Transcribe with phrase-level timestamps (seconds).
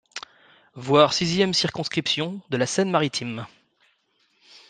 [0.73, 3.45] Voir Sixième circonscription de la Seine-Maritime.